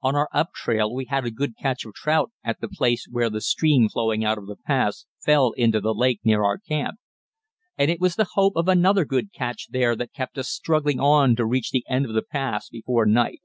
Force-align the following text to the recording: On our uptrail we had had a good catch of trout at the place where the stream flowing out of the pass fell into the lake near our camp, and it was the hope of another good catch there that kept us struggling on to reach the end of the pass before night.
On 0.00 0.16
our 0.16 0.30
uptrail 0.32 0.90
we 0.94 1.04
had 1.04 1.16
had 1.16 1.24
a 1.26 1.30
good 1.30 1.52
catch 1.60 1.84
of 1.84 1.92
trout 1.92 2.32
at 2.42 2.62
the 2.62 2.66
place 2.68 3.06
where 3.10 3.28
the 3.28 3.42
stream 3.42 3.90
flowing 3.90 4.24
out 4.24 4.38
of 4.38 4.46
the 4.46 4.56
pass 4.56 5.04
fell 5.22 5.50
into 5.52 5.82
the 5.82 5.92
lake 5.92 6.20
near 6.24 6.42
our 6.42 6.56
camp, 6.56 6.94
and 7.76 7.90
it 7.90 8.00
was 8.00 8.14
the 8.16 8.30
hope 8.36 8.56
of 8.56 8.68
another 8.68 9.04
good 9.04 9.34
catch 9.34 9.68
there 9.68 9.94
that 9.94 10.14
kept 10.14 10.38
us 10.38 10.48
struggling 10.48 10.98
on 10.98 11.36
to 11.36 11.44
reach 11.44 11.72
the 11.72 11.84
end 11.90 12.06
of 12.06 12.14
the 12.14 12.22
pass 12.22 12.70
before 12.70 13.04
night. 13.04 13.42